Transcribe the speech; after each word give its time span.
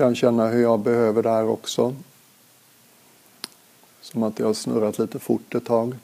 Kan 0.00 0.14
känna 0.14 0.48
hur 0.48 0.62
jag 0.62 0.80
behöver 0.80 1.22
det 1.22 1.30
här 1.30 1.48
också. 1.48 1.94
Som 4.00 4.22
att 4.22 4.38
jag 4.38 4.46
har 4.46 4.54
snurrat 4.54 4.98
lite 4.98 5.18
fort 5.18 5.54
ett 5.54 5.66
tag. 5.66 5.96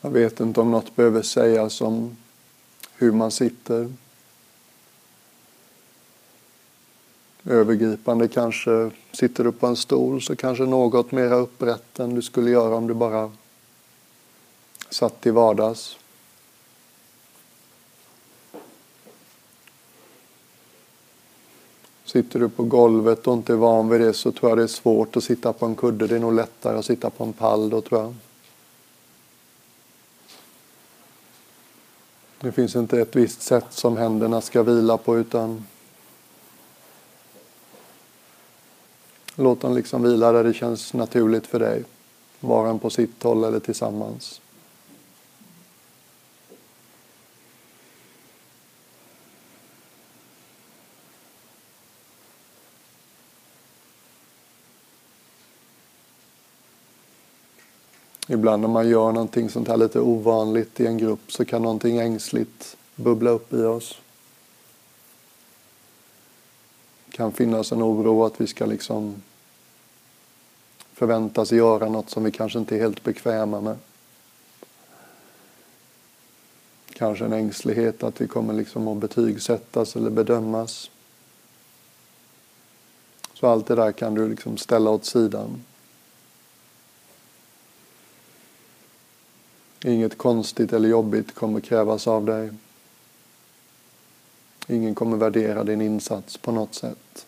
Jag 0.00 0.10
vet 0.10 0.40
inte 0.40 0.60
om 0.60 0.70
något 0.70 0.96
behöver 0.96 1.22
sägas 1.22 1.80
om 1.80 2.16
hur 2.94 3.12
man 3.12 3.30
sitter. 3.30 3.92
Övergripande 7.44 8.28
kanske, 8.28 8.90
sitter 9.12 9.44
du 9.44 9.52
på 9.52 9.66
en 9.66 9.76
stol 9.76 10.22
så 10.22 10.36
kanske 10.36 10.64
något 10.64 11.12
mer 11.12 11.32
upprätt 11.32 11.98
än 11.98 12.14
du 12.14 12.22
skulle 12.22 12.50
göra 12.50 12.74
om 12.74 12.86
du 12.86 12.94
bara 12.94 13.30
satt 14.90 15.26
i 15.26 15.30
vardags. 15.30 15.96
Sitter 22.04 22.40
du 22.40 22.48
på 22.48 22.64
golvet 22.64 23.26
och 23.26 23.34
inte 23.34 23.52
är 23.52 23.56
van 23.56 23.88
vid 23.88 24.00
det 24.00 24.12
så 24.12 24.32
tror 24.32 24.50
jag 24.50 24.58
det 24.58 24.62
är 24.62 24.66
svårt 24.66 25.16
att 25.16 25.24
sitta 25.24 25.52
på 25.52 25.66
en 25.66 25.74
kudde. 25.74 26.06
Det 26.06 26.16
är 26.16 26.20
nog 26.20 26.34
lättare 26.34 26.78
att 26.78 26.84
sitta 26.84 27.10
på 27.10 27.24
en 27.24 27.32
pall 27.32 27.70
då 27.70 27.80
tror 27.80 28.00
jag. 28.00 28.14
Det 32.40 32.52
finns 32.52 32.76
inte 32.76 33.00
ett 33.00 33.16
visst 33.16 33.42
sätt 33.42 33.66
som 33.70 33.96
händerna 33.96 34.40
ska 34.40 34.62
vila 34.62 34.96
på 34.96 35.18
utan 35.18 35.64
låt 39.36 39.60
dem 39.60 39.74
liksom 39.74 40.02
vila 40.02 40.32
där 40.32 40.44
det 40.44 40.54
känns 40.54 40.94
naturligt 40.94 41.46
för 41.46 41.58
dig. 41.58 41.84
Var 42.40 42.66
en 42.66 42.78
på 42.78 42.90
sitt 42.90 43.22
håll 43.22 43.44
eller 43.44 43.60
tillsammans. 43.60 44.40
Ibland 58.28 58.62
när 58.62 58.68
man 58.68 58.88
gör 58.88 59.12
någonting 59.12 59.48
sånt 59.48 59.68
här 59.68 59.76
lite 59.76 60.00
ovanligt 60.00 60.80
i 60.80 60.86
en 60.86 60.98
grupp 60.98 61.32
så 61.32 61.44
kan 61.44 61.62
någonting 61.62 61.98
ängsligt 61.98 62.76
bubbla 62.96 63.30
upp 63.30 63.52
i 63.52 63.56
oss. 63.56 63.98
Det 67.01 67.01
kan 67.12 67.32
finnas 67.32 67.72
en 67.72 67.82
oro 67.82 68.24
att 68.24 68.40
vi 68.40 68.46
ska 68.46 68.66
liksom 68.66 69.22
förväntas 70.92 71.52
göra 71.52 71.88
något 71.88 72.10
som 72.10 72.24
vi 72.24 72.30
kanske 72.30 72.58
inte 72.58 72.76
är 72.76 72.80
helt 72.80 73.04
bekväma 73.04 73.60
med. 73.60 73.76
Kanske 76.92 77.24
en 77.24 77.32
ängslighet 77.32 78.02
att 78.02 78.20
vi 78.20 78.28
kommer 78.28 78.54
liksom 78.54 78.88
att 78.88 78.96
betygsättas 78.96 79.96
eller 79.96 80.10
bedömas. 80.10 80.90
Så 83.34 83.46
allt 83.46 83.66
det 83.66 83.74
där 83.74 83.92
kan 83.92 84.14
du 84.14 84.28
liksom 84.28 84.56
ställa 84.56 84.90
åt 84.90 85.04
sidan. 85.04 85.64
Inget 89.84 90.18
konstigt 90.18 90.72
eller 90.72 90.88
jobbigt 90.88 91.34
kommer 91.34 91.60
krävas 91.60 92.06
av 92.06 92.24
dig. 92.24 92.50
Ingen 94.66 94.94
kommer 94.94 95.16
värdera 95.16 95.64
din 95.64 95.80
insats 95.80 96.36
på 96.36 96.52
något 96.52 96.74
sätt. 96.74 97.26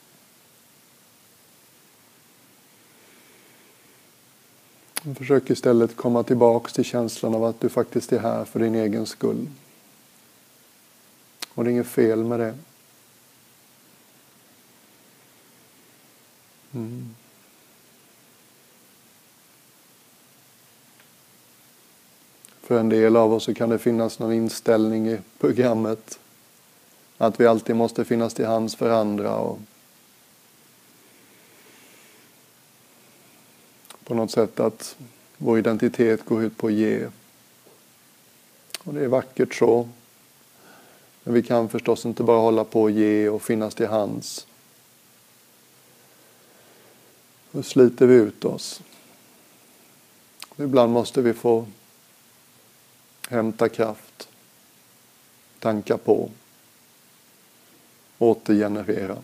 Försök 5.17 5.51
istället 5.51 5.97
komma 5.97 6.23
tillbaks 6.23 6.73
till 6.73 6.85
känslan 6.85 7.35
av 7.35 7.45
att 7.45 7.61
du 7.61 7.69
faktiskt 7.69 8.13
är 8.13 8.19
här 8.19 8.45
för 8.45 8.61
din 8.61 8.75
egen 8.75 9.07
skull. 9.07 9.49
Och 11.55 11.65
det 11.65 11.71
är 11.71 11.73
inget 11.73 11.87
fel 11.87 12.25
med 12.25 12.41
det. 12.41 12.55
Mm. 16.75 17.15
För 22.61 22.81
en 22.81 22.89
del 22.89 23.17
av 23.17 23.33
oss 23.33 23.45
så 23.45 23.55
kan 23.55 23.69
det 23.69 23.79
finnas 23.79 24.19
någon 24.19 24.33
inställning 24.33 25.09
i 25.09 25.19
programmet. 25.39 26.19
Att 27.25 27.41
vi 27.41 27.47
alltid 27.47 27.77
måste 27.77 28.05
finnas 28.05 28.35
till 28.35 28.47
hands 28.47 28.77
för 28.77 28.91
andra. 28.91 29.37
Och 29.37 29.59
på 34.05 34.15
något 34.15 34.31
sätt 34.31 34.61
att 34.61 34.97
vår 35.37 35.59
identitet 35.59 36.25
går 36.25 36.43
ut 36.43 36.57
på 36.57 36.67
att 36.67 36.73
ge. 36.73 37.07
Och 38.85 38.95
det 38.95 39.05
är 39.05 39.09
vackert 39.09 39.55
så. 39.55 39.89
Men 41.23 41.35
vi 41.35 41.43
kan 41.43 41.69
förstås 41.69 42.07
inte 42.07 42.23
bara 42.23 42.41
hålla 42.41 42.65
på 42.65 42.87
att 42.87 42.93
ge 42.93 43.29
och 43.29 43.43
finnas 43.43 43.75
till 43.75 43.87
hands. 43.87 44.47
Då 47.51 47.63
sliter 47.63 48.07
vi 48.07 48.15
ut 48.15 48.45
oss. 48.45 48.83
Ibland 50.57 50.93
måste 50.93 51.23
vi 51.23 51.33
få 51.33 51.67
hämta 53.29 53.69
kraft, 53.69 54.29
tanka 55.59 55.99
på, 55.99 56.31
återgenerera. 58.25 59.17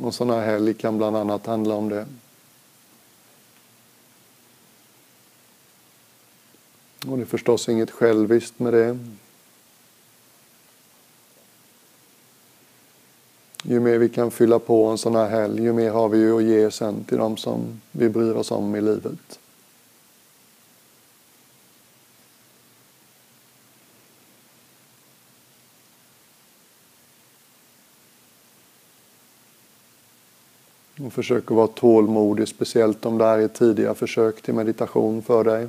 Och 0.00 0.14
sådana 0.14 0.40
här 0.40 0.46
helg 0.46 0.74
kan 0.74 0.98
bland 0.98 1.16
annat 1.16 1.46
handla 1.46 1.74
om 1.74 1.88
det. 1.88 2.06
Och 7.06 7.16
det 7.16 7.22
är 7.22 7.26
förstås 7.26 7.68
inget 7.68 7.90
själviskt 7.90 8.58
med 8.58 8.72
det. 8.72 8.98
Ju 13.62 13.80
mer 13.80 13.98
vi 13.98 14.08
kan 14.08 14.30
fylla 14.30 14.58
på 14.58 14.86
en 14.86 14.98
sån 14.98 15.14
här 15.14 15.28
helg, 15.28 15.62
ju 15.62 15.72
mer 15.72 15.90
har 15.90 16.08
vi 16.08 16.18
ju 16.18 16.36
att 16.36 16.42
ge 16.42 16.70
sen 16.70 17.04
till 17.04 17.18
de 17.18 17.36
som 17.36 17.80
vi 17.92 18.08
bryr 18.08 18.32
oss 18.32 18.50
om 18.50 18.76
i 18.76 18.80
livet. 18.80 19.38
Försök 31.14 31.44
att 31.44 31.56
vara 31.56 31.66
tålmodig, 31.66 32.48
speciellt 32.48 33.06
om 33.06 33.18
det 33.18 33.24
här 33.24 33.38
är 33.38 33.48
tidiga 33.48 33.94
försök 33.94 34.42
till 34.42 34.54
meditation 34.54 35.22
för 35.22 35.44
dig. 35.44 35.68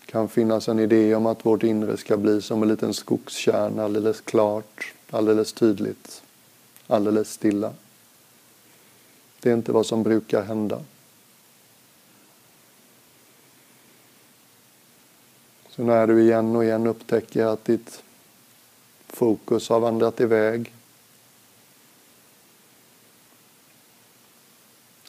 Det 0.00 0.12
kan 0.12 0.28
finnas 0.28 0.68
en 0.68 0.78
idé 0.78 1.14
om 1.14 1.26
att 1.26 1.46
vårt 1.46 1.62
inre 1.62 1.96
ska 1.96 2.16
bli 2.16 2.42
som 2.42 2.62
en 2.62 2.68
liten 2.68 2.94
skogskärna, 2.94 3.84
alldeles 3.84 4.20
klart, 4.20 4.94
alldeles 5.10 5.52
tydligt, 5.52 6.22
alldeles 6.86 7.32
stilla. 7.32 7.72
Det 9.40 9.50
är 9.50 9.54
inte 9.54 9.72
vad 9.72 9.86
som 9.86 10.02
brukar 10.02 10.42
hända. 10.42 10.80
Så 15.70 15.82
när 15.82 16.06
du 16.06 16.22
igen 16.22 16.56
och 16.56 16.64
igen 16.64 16.86
upptäcker 16.86 17.44
att 17.44 17.64
ditt 17.64 18.02
fokus 19.08 19.68
har 19.68 19.80
vandrat 19.80 20.20
iväg 20.20 20.72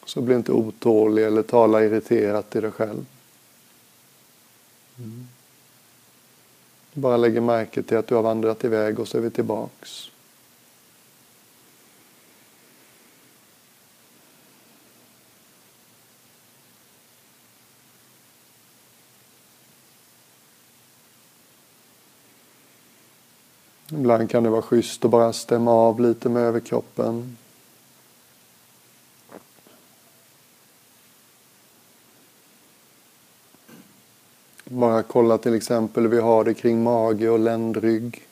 Så 0.07 0.21
bli 0.21 0.35
inte 0.35 0.51
otålig 0.51 1.25
eller 1.25 1.43
tala 1.43 1.83
irriterat 1.83 2.49
till 2.49 2.61
dig 2.61 2.71
själv. 2.71 3.05
Mm. 4.97 5.27
Bara 6.93 7.17
lägger 7.17 7.41
märke 7.41 7.83
till 7.83 7.97
att 7.97 8.07
du 8.07 8.15
har 8.15 8.21
vandrat 8.21 8.63
iväg 8.63 8.99
och 8.99 9.07
så 9.07 9.17
är 9.17 9.21
vi 9.21 9.29
tillbaks. 9.29 10.09
Ibland 23.91 24.29
kan 24.29 24.43
det 24.43 24.49
vara 24.49 24.61
schysst 24.61 25.05
att 25.05 25.11
bara 25.11 25.33
stämma 25.33 25.71
av 25.71 26.01
lite 26.01 26.29
med 26.29 26.43
överkroppen. 26.43 27.37
Bara 34.69 35.03
kolla 35.03 35.37
till 35.37 35.53
exempel 35.53 36.03
hur 36.03 36.09
vi 36.09 36.19
har 36.19 36.43
det 36.43 36.53
kring 36.53 36.83
mage 36.83 37.29
och 37.29 37.39
ländrygg. 37.39 38.27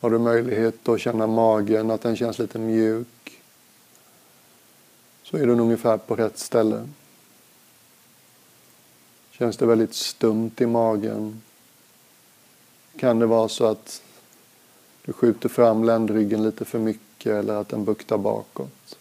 Har 0.00 0.10
du 0.10 0.18
möjlighet 0.18 0.88
att 0.88 1.00
känna 1.00 1.26
magen, 1.26 1.90
att 1.90 2.00
den 2.00 2.16
känns 2.16 2.38
lite 2.38 2.58
mjuk, 2.58 3.40
så 5.22 5.36
är 5.36 5.46
den 5.46 5.60
ungefär 5.60 5.98
på 5.98 6.16
rätt 6.16 6.38
ställe. 6.38 6.88
Känns 9.30 9.56
det 9.56 9.66
väldigt 9.66 9.94
stumt 9.94 10.52
i 10.58 10.66
magen, 10.66 11.42
kan 12.96 13.18
det 13.18 13.26
vara 13.26 13.48
så 13.48 13.64
att 13.64 14.02
du 15.04 15.12
skjuter 15.12 15.48
fram 15.48 15.84
ländryggen 15.84 16.42
lite 16.42 16.64
för 16.64 16.78
mycket 16.78 17.32
eller 17.32 17.54
att 17.54 17.68
den 17.68 17.84
buktar 17.84 18.18
bakåt. 18.18 18.98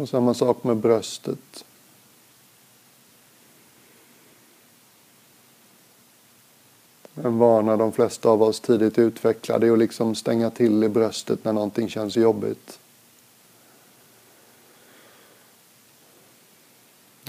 Och 0.00 0.08
samma 0.08 0.34
sak 0.34 0.64
med 0.64 0.76
bröstet. 0.76 1.64
En 7.14 7.38
vana 7.38 7.76
de 7.76 7.92
flesta 7.92 8.28
av 8.28 8.42
oss 8.42 8.60
tidigt 8.60 8.98
utvecklade 8.98 9.66
är 9.66 9.72
att 9.72 9.78
liksom 9.78 10.14
stänga 10.14 10.50
till 10.50 10.84
i 10.84 10.88
bröstet 10.88 11.44
när 11.44 11.52
någonting 11.52 11.88
känns 11.88 12.16
jobbigt. 12.16 12.78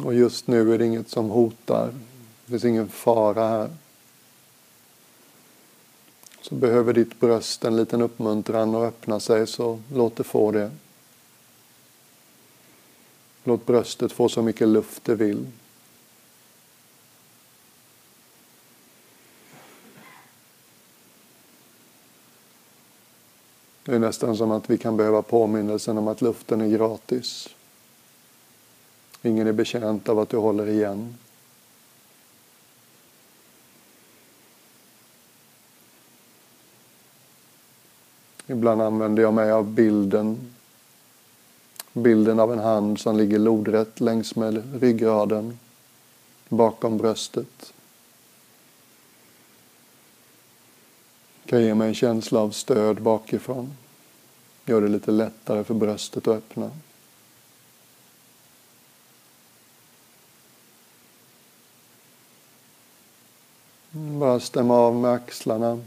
Och 0.03 0.13
just 0.13 0.47
nu 0.47 0.73
är 0.73 0.77
det 0.77 0.85
inget 0.85 1.09
som 1.09 1.29
hotar. 1.29 1.93
Det 2.45 2.51
finns 2.51 2.65
ingen 2.65 2.89
fara 2.89 3.47
här. 3.47 3.69
Så 6.41 6.55
behöver 6.55 6.93
ditt 6.93 7.19
bröst 7.19 7.65
en 7.65 7.75
liten 7.75 8.01
uppmuntran 8.01 8.75
och 8.75 8.85
öppna 8.85 9.19
sig 9.19 9.47
så 9.47 9.79
låt 9.93 10.15
det 10.15 10.23
få 10.23 10.51
det. 10.51 10.71
Låt 13.43 13.65
bröstet 13.65 14.11
få 14.11 14.29
så 14.29 14.41
mycket 14.41 14.67
luft 14.67 15.03
det 15.03 15.15
vill. 15.15 15.47
Det 23.83 23.95
är 23.95 23.99
nästan 23.99 24.37
som 24.37 24.51
att 24.51 24.69
vi 24.69 24.77
kan 24.77 24.97
behöva 24.97 25.21
påminnelsen 25.21 25.97
om 25.97 26.07
att 26.07 26.21
luften 26.21 26.61
är 26.61 26.67
gratis. 26.67 27.49
Ingen 29.21 29.47
är 29.47 29.51
betjänt 29.51 30.09
av 30.09 30.19
att 30.19 30.29
du 30.29 30.37
håller 30.37 30.67
igen. 30.67 31.17
Ibland 38.47 38.81
använder 38.81 39.23
jag 39.23 39.33
mig 39.33 39.51
av 39.51 39.65
bilden 39.65 40.53
bilden 41.93 42.39
av 42.39 42.53
en 42.53 42.59
hand 42.59 42.99
som 42.99 43.17
ligger 43.17 43.39
lodrätt 43.39 43.99
längs 43.99 44.35
med 44.35 44.81
ryggraden 44.81 45.59
bakom 46.49 46.97
bröstet. 46.97 47.73
kan 51.51 51.63
ge 51.63 51.75
mig 51.75 51.87
en 51.87 51.95
känsla 51.95 52.39
av 52.39 52.51
stöd 52.51 53.01
bakifrån. 53.01 53.73
Gör 54.65 54.81
det 54.81 54.87
lite 54.87 55.11
lättare 55.11 55.63
för 55.63 55.73
bröstet 55.73 56.27
att 56.27 56.37
öppna. 56.37 56.71
Bara 63.91 64.39
stämma 64.39 64.75
av 64.77 64.95
med 64.95 65.11
axlarna. 65.11 65.79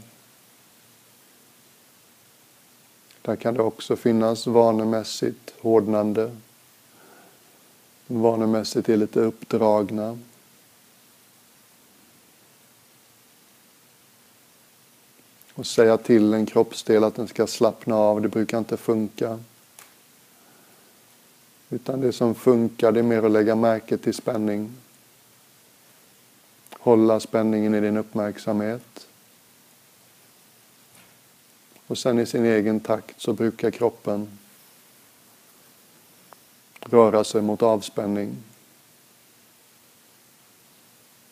Där 3.25 3.35
kan 3.35 3.53
det 3.53 3.61
också 3.61 3.95
finnas 3.95 4.47
vanemässigt 4.47 5.53
hårdnande. 5.61 6.35
Vanemässigt 8.07 8.89
är 8.89 8.97
lite 8.97 9.19
uppdragna. 9.19 10.19
Och 15.53 15.65
säga 15.65 15.97
till 15.97 16.33
en 16.33 16.45
kroppsdel 16.45 17.03
att 17.03 17.15
den 17.15 17.27
ska 17.27 17.47
slappna 17.47 17.95
av, 17.95 18.21
det 18.21 18.29
brukar 18.29 18.57
inte 18.57 18.77
funka. 18.77 19.39
Utan 21.69 22.01
det 22.01 22.11
som 22.11 22.35
funkar 22.35 22.91
det 22.91 22.99
är 22.99 23.03
mer 23.03 23.23
att 23.23 23.31
lägga 23.31 23.55
märke 23.55 23.97
till 23.97 24.13
spänning. 24.13 24.73
Hålla 26.71 27.19
spänningen 27.19 27.75
i 27.75 27.81
din 27.81 27.97
uppmärksamhet. 27.97 29.07
Och 31.87 31.97
sen 31.97 32.19
i 32.19 32.25
sin 32.25 32.45
egen 32.45 32.79
takt 32.79 33.21
så 33.21 33.33
brukar 33.33 33.71
kroppen 33.71 34.37
röra 36.79 37.23
sig 37.23 37.41
mot 37.41 37.63
avspänning. 37.63 38.35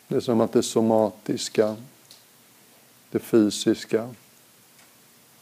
Det 0.08 0.16
är 0.16 0.20
som 0.20 0.40
att 0.40 0.52
det 0.52 0.62
somatiska, 0.62 1.76
det 3.10 3.18
fysiska, 3.18 4.14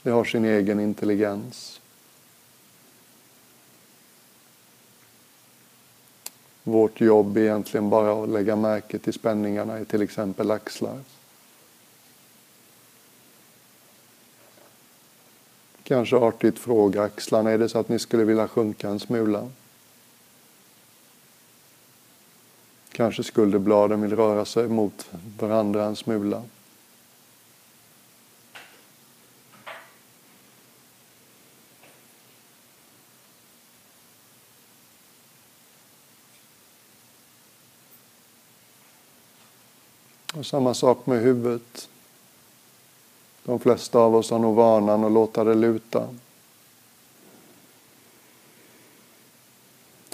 det 0.02 0.10
har 0.10 0.24
sin 0.24 0.44
egen 0.44 0.80
intelligens. 0.80 1.80
Vårt 6.62 7.00
jobb 7.00 7.36
är 7.36 7.40
egentligen 7.40 7.90
bara 7.90 8.22
att 8.22 8.28
lägga 8.28 8.56
märke 8.56 8.98
till 8.98 9.12
spänningarna 9.12 9.80
i 9.80 9.84
till 9.84 10.02
exempel 10.02 10.50
axlar. 10.50 11.00
Kanske 15.84 16.16
artigt 16.16 16.58
fråga 16.58 17.02
axlarna, 17.02 17.50
är 17.50 17.58
det 17.58 17.68
så 17.68 17.78
att 17.78 17.88
ni 17.88 17.98
skulle 17.98 18.24
vilja 18.24 18.48
sjunka 18.48 18.88
en 18.88 19.00
smula? 19.00 19.48
Kanske 22.92 23.22
skulderbladen 23.22 24.02
vill 24.02 24.16
röra 24.16 24.44
sig 24.44 24.68
mot 24.68 25.10
varandra 25.38 25.84
en 25.84 25.96
smula. 25.96 26.42
Och 40.34 40.46
samma 40.46 40.74
sak 40.74 41.06
med 41.06 41.22
huvudet. 41.22 41.88
De 43.44 43.58
flesta 43.58 43.98
av 43.98 44.16
oss 44.16 44.30
har 44.30 44.38
nog 44.38 44.54
vanan 44.54 45.04
att 45.04 45.12
låta 45.12 45.44
det 45.44 45.54
luta. 45.54 46.08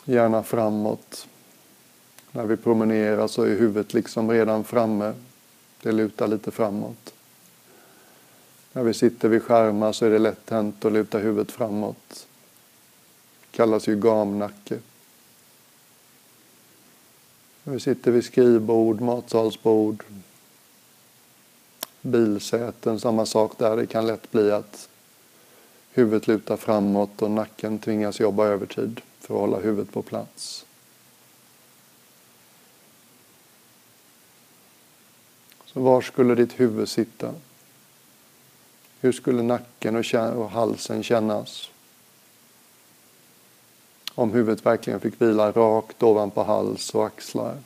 Gärna 0.04 0.42
framåt. 0.42 1.28
När 2.32 2.44
vi 2.44 2.56
promenerar 2.56 3.28
så 3.28 3.42
är 3.42 3.48
huvudet 3.48 3.94
liksom 3.94 4.30
redan 4.30 4.64
framme. 4.64 5.14
Det 5.82 5.92
lutar 5.92 6.28
lite 6.28 6.50
framåt. 6.50 7.14
När 8.72 8.82
vi 8.82 8.94
sitter 8.94 9.28
vid 9.28 9.42
skärmar 9.42 9.92
så 9.92 10.06
är 10.06 10.10
det 10.10 10.18
lätt 10.18 10.50
hänt 10.50 10.84
att 10.84 10.92
luta 10.92 11.18
huvudet 11.18 11.52
framåt. 11.52 12.26
Det 13.40 13.56
kallas 13.56 13.88
ju 13.88 13.96
gamnacke. 13.96 14.78
När 17.64 17.72
vi 17.72 17.80
sitter 17.80 18.10
vid 18.10 18.24
skrivbord, 18.24 19.00
matsalsbord, 19.00 20.04
bilsäten, 22.02 23.00
samma 23.00 23.26
sak 23.26 23.58
där. 23.58 23.76
Det 23.76 23.86
kan 23.86 24.06
lätt 24.06 24.32
bli 24.32 24.52
att 24.52 24.88
huvudet 25.90 26.26
lutar 26.26 26.56
framåt 26.56 27.22
och 27.22 27.30
nacken 27.30 27.78
tvingas 27.78 28.20
jobba 28.20 28.46
övertid 28.46 29.00
för 29.20 29.34
att 29.34 29.40
hålla 29.40 29.58
huvudet 29.58 29.92
på 29.92 30.02
plats. 30.02 30.64
Så 35.64 35.80
var 35.80 36.00
skulle 36.00 36.34
ditt 36.34 36.60
huvud 36.60 36.88
sitta? 36.88 37.34
Hur 39.00 39.12
skulle 39.12 39.42
nacken 39.42 39.96
och 40.36 40.50
halsen 40.50 41.02
kännas? 41.02 41.70
Om 44.14 44.32
huvudet 44.32 44.66
verkligen 44.66 45.00
fick 45.00 45.22
vila 45.22 45.52
rakt 45.52 46.02
ovanpå 46.02 46.42
hals 46.42 46.94
och 46.94 47.06
axlar. 47.06 47.56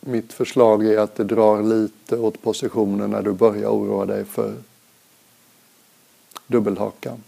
Mitt 0.00 0.32
förslag 0.32 0.86
är 0.86 0.98
att 0.98 1.14
det 1.14 1.24
drar 1.24 1.62
lite 1.62 2.16
åt 2.16 2.42
positionen 2.42 3.10
när 3.10 3.22
du 3.22 3.32
börjar 3.32 3.68
oroa 3.68 4.06
dig 4.06 4.24
för 4.24 4.54
dubbelhakan. 6.46 7.22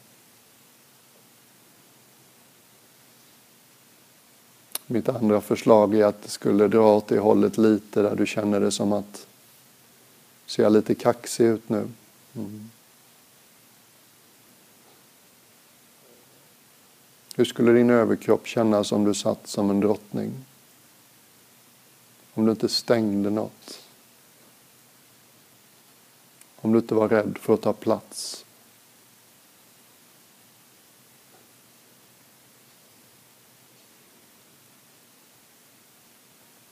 Mitt 4.87 5.09
andra 5.09 5.41
förslag 5.41 5.95
är 5.95 6.05
att 6.05 6.23
det 6.23 6.29
skulle 6.29 6.69
dra 6.69 6.97
åt 6.97 7.09
det 7.09 7.19
hållet 7.19 7.59
lite 7.59 8.02
där 8.02 8.17
du 8.17 8.26
känner 8.26 8.61
det 8.61 8.71
som 8.71 8.93
att 8.93 9.26
ser 10.47 10.62
jag 10.62 10.73
lite 10.73 10.95
kaxig 10.95 11.45
ut 11.45 11.69
nu. 11.69 11.88
Mm. 12.37 12.71
Hur 17.37 17.45
skulle 17.45 17.73
din 17.73 17.91
överkropp 17.91 18.47
kännas 18.47 18.93
om 18.93 19.05
du 19.05 19.14
satt 19.14 19.47
som 19.47 19.71
en 19.71 19.81
drottning? 19.81 20.33
Om 22.35 22.45
du 22.45 22.51
inte 22.51 22.69
stängde 22.69 23.31
något. 23.31 23.81
Om 26.57 26.73
du 26.73 26.79
inte 26.79 26.95
var 26.95 27.09
rädd 27.09 27.39
för 27.41 27.55
att 27.55 27.62
ta 27.62 27.73
plats. 27.73 28.45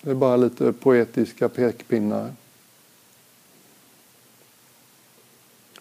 Det 0.02 0.11
är 0.11 0.14
bara 0.14 0.37
lite 0.37 0.73
poetiska 0.73 1.49
pekpinnar. 1.49 2.35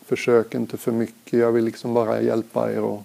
Försök 0.02 0.56
inte 0.56 0.78
för 0.78 0.92
mycket. 0.92 1.40
Jag 1.40 1.52
vill 1.52 1.66
liksom 1.66 1.94
bara 1.94 2.22
hjälpa 2.22 2.72
er 2.72 2.96
att 2.96 3.04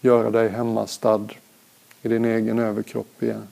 göra 0.00 0.30
dig 0.30 0.48
hemmastad 0.48 1.28
i 2.02 2.08
din 2.08 2.24
egen 2.24 2.58
överkropp 2.58 3.22
igen. 3.22 3.46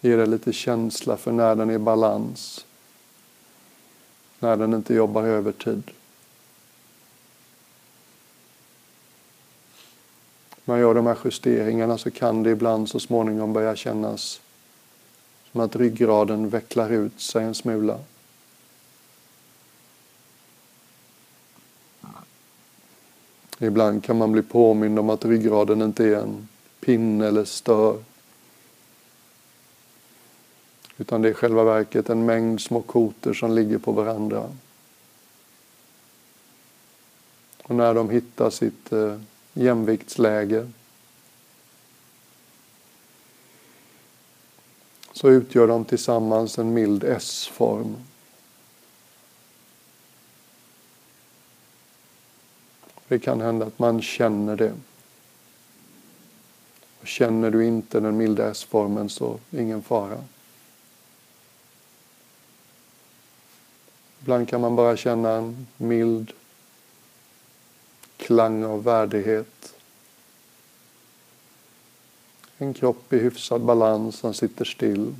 Ge 0.00 0.16
dig 0.16 0.26
lite 0.26 0.52
känsla 0.52 1.16
för 1.16 1.32
när 1.32 1.56
den 1.56 1.70
är 1.70 1.74
i 1.74 1.78
balans. 1.78 2.66
När 4.38 4.56
den 4.56 4.74
inte 4.74 4.94
jobbar 4.94 5.22
övertid. 5.22 5.90
När 10.64 10.74
man 10.74 10.80
gör 10.80 10.94
de 10.94 11.06
här 11.06 11.18
justeringarna 11.24 11.98
så 11.98 12.10
kan 12.10 12.42
det 12.42 12.50
ibland 12.50 12.88
så 12.88 13.00
småningom 13.00 13.52
börja 13.52 13.76
kännas 13.76 14.40
som 15.52 15.60
att 15.60 15.76
ryggraden 15.76 16.48
vecklar 16.48 16.90
ut 16.90 17.20
sig 17.20 17.44
en 17.44 17.54
smula. 17.54 17.98
Ibland 23.58 24.04
kan 24.04 24.18
man 24.18 24.32
bli 24.32 24.42
påmind 24.42 24.98
om 24.98 25.10
att 25.10 25.24
ryggraden 25.24 25.82
inte 25.82 26.04
är 26.04 26.16
en 26.16 26.48
pinne 26.80 27.26
eller 27.26 27.44
stör. 27.44 27.98
Utan 31.00 31.22
det 31.22 31.28
är 31.28 31.34
själva 31.34 31.64
verket 31.64 32.10
en 32.10 32.26
mängd 32.26 32.60
små 32.60 32.82
koter 32.82 33.32
som 33.32 33.52
ligger 33.52 33.78
på 33.78 33.92
varandra. 33.92 34.50
Och 37.62 37.74
när 37.74 37.94
de 37.94 38.10
hittar 38.10 38.50
sitt 38.50 38.92
eh, 38.92 39.20
jämviktsläge 39.52 40.70
så 45.12 45.28
utgör 45.28 45.66
de 45.66 45.84
tillsammans 45.84 46.58
en 46.58 46.74
mild 46.74 47.04
S-form. 47.04 47.96
Det 53.08 53.18
kan 53.18 53.40
hända 53.40 53.66
att 53.66 53.78
man 53.78 54.02
känner 54.02 54.56
det. 54.56 54.72
Och 57.00 57.06
känner 57.06 57.50
du 57.50 57.66
inte 57.66 58.00
den 58.00 58.16
milda 58.16 58.50
S-formen 58.50 59.08
så 59.08 59.38
ingen 59.50 59.82
fara. 59.82 60.18
Ibland 64.20 64.48
kan 64.48 64.60
man 64.60 64.76
bara 64.76 64.96
känna 64.96 65.30
en 65.30 65.66
mild 65.76 66.32
klang 68.16 68.64
av 68.64 68.84
värdighet. 68.84 69.74
En 72.58 72.74
kropp 72.74 73.12
i 73.12 73.18
hyfsad 73.18 73.60
balans 73.60 74.16
som 74.16 74.34
sitter 74.34 74.64
still. 74.64 75.14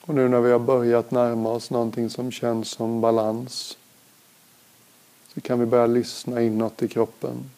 Och 0.00 0.14
nu 0.14 0.28
när 0.28 0.40
vi 0.40 0.52
har 0.52 0.58
börjat 0.58 1.10
närma 1.10 1.48
oss 1.48 1.70
någonting 1.70 2.10
som 2.10 2.32
känns 2.32 2.68
som 2.68 3.00
balans 3.00 3.78
så 5.36 5.42
kan 5.42 5.60
vi 5.60 5.66
börja 5.66 5.86
lyssna 5.86 6.42
inåt 6.42 6.82
i 6.82 6.88
kroppen. 6.88 7.50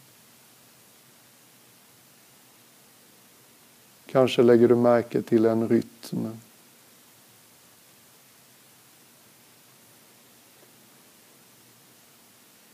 Kanske 4.07 4.43
lägger 4.43 4.69
du 4.69 4.77
märke 4.77 5.23
till 5.23 5.45
en 5.45 5.69
rytm. 5.69 6.39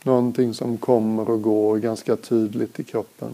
Någonting 0.03 0.53
som 0.53 0.77
kommer 0.77 1.29
och 1.29 1.41
går 1.41 1.77
ganska 1.77 2.15
tydligt 2.15 2.79
i 2.79 2.83
kroppen. 2.83 3.31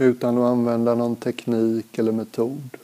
Utan 0.00 0.38
att 0.38 0.44
använda 0.44 0.94
någon 0.94 1.16
teknik 1.16 1.98
eller 1.98 2.12
metod. 2.12 2.76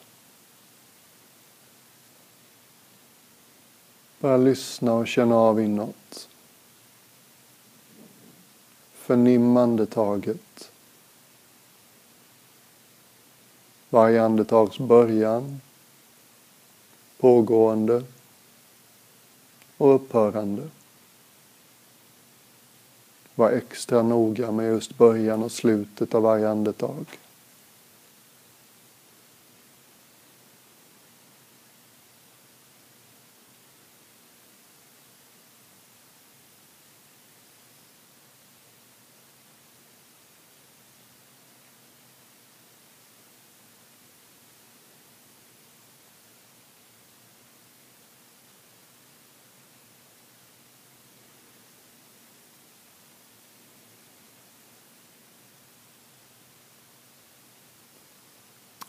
Bara 4.20 4.36
lyssna 4.36 4.92
och 4.92 5.08
känna 5.08 5.36
av 5.36 5.60
inåt. 5.60 6.28
Förnim 8.94 9.56
andetaget. 9.56 10.70
Varje 13.90 14.22
andetags 14.22 14.78
början, 14.78 15.60
pågående 17.18 18.04
och 19.76 19.94
upphörande. 19.94 20.68
Var 23.38 23.50
extra 23.50 24.02
noga 24.02 24.50
med 24.50 24.66
just 24.66 24.98
början 24.98 25.42
och 25.42 25.52
slutet 25.52 26.14
av 26.14 26.22
varje 26.22 26.48
andetag. 26.48 27.06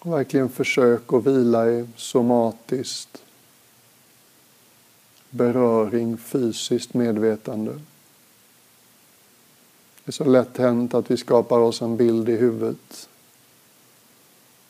Verkligen 0.08 0.50
försök 0.50 1.14
att 1.14 1.26
vila 1.26 1.70
i 1.70 1.88
somatiskt 1.96 3.24
beröring, 5.30 6.18
fysiskt 6.18 6.94
medvetande. 6.94 7.72
Det 10.04 10.10
är 10.10 10.12
så 10.12 10.24
lätt 10.24 10.58
hänt 10.58 10.94
att 10.94 11.12
vi 11.12 11.18
skapar 11.18 11.60
oss 11.60 11.82
en 11.82 11.98
bild 11.98 12.30
i 12.30 12.36
huvudet 12.36 13.10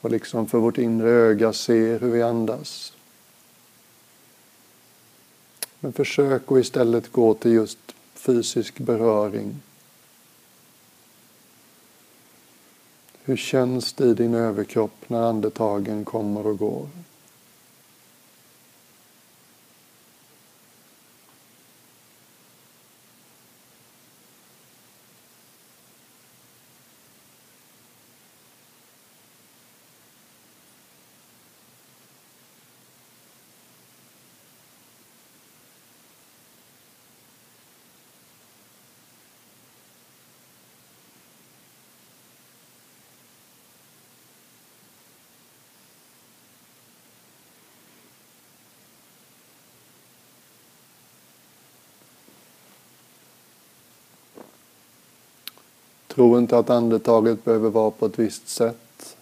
och 0.02 0.12
liksom 0.12 0.48
för 0.48 0.58
vårt 0.58 0.78
inre 0.78 1.10
öga 1.10 1.54
ser 1.54 2.00
hur 2.00 2.12
vi 2.12 2.22
andas. 2.22 2.94
Men 5.80 5.94
försök 5.94 6.52
att 6.52 6.60
istället 6.60 7.12
gå 7.12 7.34
till 7.34 7.52
just 7.52 7.80
fysisk 8.14 8.80
beröring. 8.80 9.62
Hur 13.28 13.38
känns 13.38 13.94
det 13.94 14.06
i 14.06 14.14
din 14.14 14.34
överkropp 14.34 14.96
när 15.08 15.22
andetagen 15.22 16.06
kommer 16.06 16.48
och 16.48 16.58
går? 16.58 16.88
Tro 56.18 56.38
inte 56.38 56.58
att 56.58 56.70
andetaget 56.70 57.46
behöver 57.46 57.70
vara 57.70 57.92
på 57.92 58.06
ett 58.06 58.20
visst 58.20 58.48
sätt. 58.48 59.18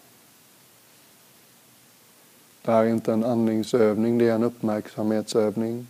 Det 2.62 2.72
här 2.72 2.84
är 2.84 2.88
inte 2.88 3.12
en 3.12 3.24
andningsövning, 3.24 4.18
det 4.18 4.28
är 4.28 4.34
en 4.34 4.42
uppmärksamhetsövning. 4.42 5.86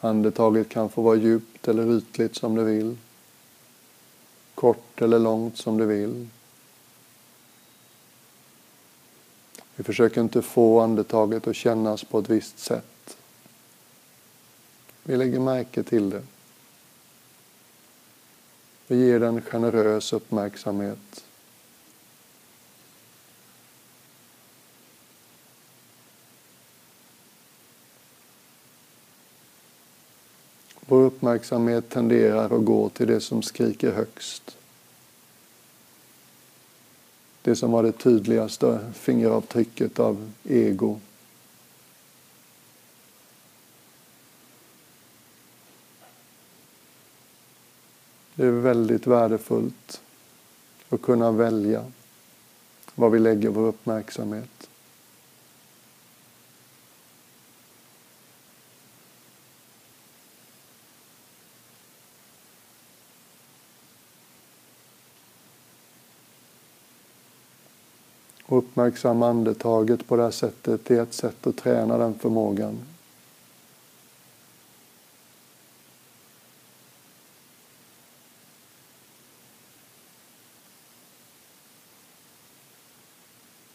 Andetaget 0.00 0.68
kan 0.68 0.88
få 0.88 1.02
vara 1.02 1.16
djupt 1.16 1.68
eller 1.68 1.98
ytligt 1.98 2.36
som 2.36 2.54
du 2.54 2.64
vill. 2.64 2.96
Kort 4.54 5.02
eller 5.02 5.18
långt 5.18 5.58
som 5.58 5.78
du 5.78 5.86
vill. 5.86 6.28
Vi 9.76 9.84
försöker 9.84 10.20
inte 10.20 10.42
få 10.42 10.80
andetaget 10.80 11.46
att 11.46 11.56
kännas 11.56 12.04
på 12.04 12.18
ett 12.18 12.30
visst 12.30 12.58
sätt. 12.58 13.16
Vi 15.02 15.16
lägger 15.16 15.40
märke 15.40 15.82
till 15.82 16.10
det 16.10 16.22
och 18.92 18.98
ger 18.98 19.20
den 19.20 19.42
generös 19.42 20.12
uppmärksamhet. 20.12 21.24
Vår 30.80 31.02
uppmärksamhet 31.02 31.90
tenderar 31.90 32.44
att 32.58 32.64
gå 32.64 32.88
till 32.88 33.06
det 33.06 33.20
som 33.20 33.42
skriker 33.42 33.92
högst. 33.92 34.56
Det 37.42 37.56
som 37.56 37.72
var 37.72 37.82
det 37.82 37.92
tydligaste 37.92 38.78
fingeravtrycket 38.94 39.98
av 39.98 40.32
ego. 40.44 41.00
Det 48.34 48.46
är 48.46 48.50
väldigt 48.50 49.06
värdefullt 49.06 50.02
att 50.88 51.02
kunna 51.02 51.32
välja 51.32 51.84
var 52.94 53.10
vi 53.10 53.18
lägger 53.18 53.48
vår 53.48 53.66
uppmärksamhet. 53.66 54.68
Och 68.44 68.58
uppmärksamma 68.58 69.28
andetaget 69.28 70.06
på 70.06 70.16
det 70.16 70.22
här 70.22 70.30
sättet 70.30 70.90
är 70.90 71.02
ett 71.02 71.14
sätt 71.14 71.46
att 71.46 71.56
träna 71.56 71.98
den 71.98 72.14
förmågan. 72.14 72.91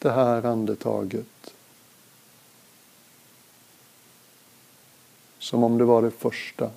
Det 0.07 0.13
här 0.13 0.45
andetaget. 0.45 1.53
Som 5.39 5.63
om 5.63 5.77
det 5.77 5.85
var 5.85 6.01
det 6.01 6.11
första. 6.11 6.71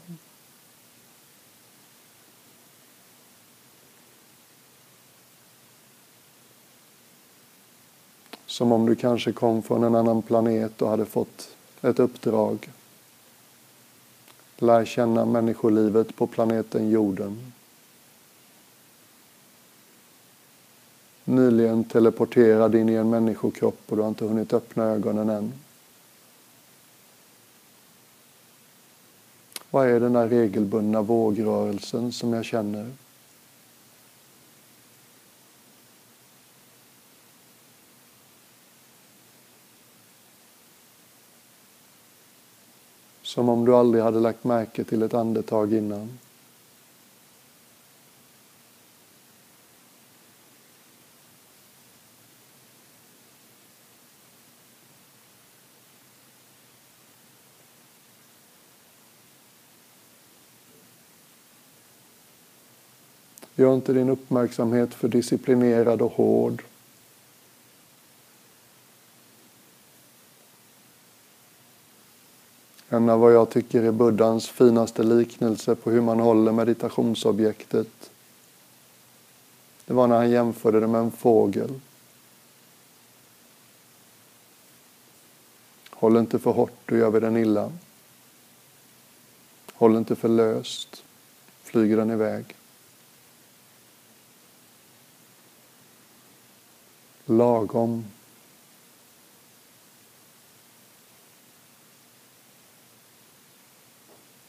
Som 8.46 8.72
om 8.72 8.86
du 8.86 8.94
kanske 8.94 9.32
kom 9.32 9.62
från 9.62 9.84
en 9.84 9.94
annan 9.94 10.22
planet 10.22 10.82
och 10.82 10.88
hade 10.88 11.06
fått 11.06 11.56
ett 11.82 11.98
uppdrag. 11.98 12.70
Lär 14.58 14.84
känna 14.84 15.24
människolivet 15.24 16.16
på 16.16 16.26
planeten 16.26 16.90
jorden. 16.90 17.52
Nyligen 21.30 21.84
teleporterad 21.84 22.74
in 22.74 22.88
i 22.88 22.94
en 22.94 23.10
människokropp 23.10 23.80
och 23.86 23.96
du 23.96 24.02
har 24.02 24.08
inte 24.08 24.24
hunnit 24.24 24.52
öppna 24.52 24.84
ögonen 24.84 25.28
än. 25.28 25.52
Vad 29.70 29.88
är 29.88 30.00
den 30.00 30.12
där 30.12 30.28
regelbundna 30.28 31.02
vågrörelsen 31.02 32.12
som 32.12 32.32
jag 32.32 32.44
känner? 32.44 32.90
Som 43.22 43.48
om 43.48 43.64
du 43.64 43.74
aldrig 43.74 44.04
hade 44.04 44.20
lagt 44.20 44.44
märke 44.44 44.84
till 44.84 45.02
ett 45.02 45.14
andetag 45.14 45.72
innan. 45.72 46.18
Gör 63.60 63.74
inte 63.74 63.92
din 63.92 64.08
uppmärksamhet 64.08 64.94
för 64.94 65.08
disciplinerad 65.08 66.02
och 66.02 66.12
hård. 66.12 66.62
En 72.88 73.08
av 73.08 73.20
vad 73.20 73.32
jag 73.32 73.50
tycker 73.50 73.82
är 73.82 73.92
buddhans 73.92 74.48
finaste 74.48 75.02
liknelse 75.02 75.74
på 75.74 75.90
hur 75.90 76.00
man 76.00 76.20
håller 76.20 76.52
meditationsobjektet. 76.52 78.10
Det 79.84 79.94
var 79.94 80.06
när 80.06 80.16
han 80.16 80.30
jämförde 80.30 80.80
det 80.80 80.86
med 80.86 81.00
en 81.00 81.10
fågel. 81.10 81.80
Håll 85.90 86.16
inte 86.16 86.38
för 86.38 86.50
hårt, 86.50 86.78
då 86.86 86.96
gör 86.96 87.10
vi 87.10 87.20
den 87.20 87.36
illa. 87.36 87.72
Håll 89.72 89.96
inte 89.96 90.16
för 90.16 90.28
löst, 90.28 91.04
flyger 91.62 91.96
den 91.96 92.10
iväg. 92.10 92.54
Lagom 97.30 98.04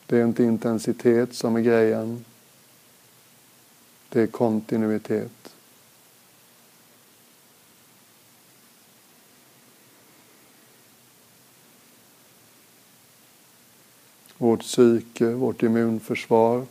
Det 0.06 0.18
är 0.18 0.24
inte 0.24 0.44
intensitet 0.44 1.36
som 1.36 1.56
är 1.56 1.62
grejen. 1.62 2.26
Det 4.10 4.22
är 4.22 4.28
kontinuitet. 4.28 5.56
Vårt 14.38 14.62
psyke, 14.62 15.26
vårt 15.26 15.64
immunförsvar, 15.64 16.66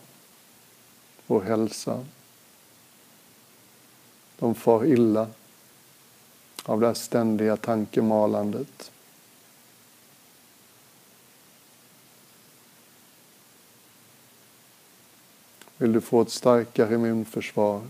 vår 1.26 1.40
hälsa. 1.40 2.06
De 4.38 4.54
far 4.54 4.86
illa 4.86 5.28
av 6.64 6.80
det 6.80 6.86
här 6.86 6.94
ständiga 6.94 7.56
tankemalandet. 7.56 8.92
Vill 15.76 15.92
du 15.92 16.00
få 16.00 16.22
ett 16.22 16.30
starkare 16.30 16.94
immunförsvar, 16.94 17.82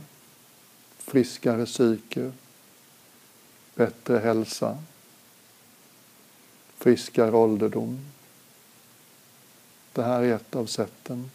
friskare 0.98 1.66
psyke, 1.66 2.32
bättre 3.74 4.18
hälsa, 4.18 4.78
friskare 6.76 7.32
ålderdom. 7.32 8.06
Det 9.92 10.02
här 10.02 10.22
är 10.22 10.34
ett 10.34 10.56
av 10.56 10.66
sätten. 10.66 11.30